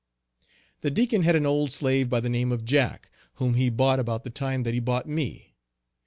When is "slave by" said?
1.71-2.21